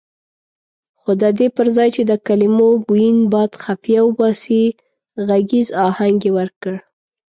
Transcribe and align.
خو 0.99 1.09
ددې 1.23 1.47
پرځای 1.57 1.89
چې 1.95 2.01
د 2.11 2.11
کلمو 2.27 2.69
بوین 2.87 3.17
باد 3.33 3.51
خفیه 3.63 4.01
وباسي 4.05 4.63
غږیز 5.27 5.67
اهنګ 5.87 6.19
یې 6.27 6.31
ورکړ. 6.37 6.73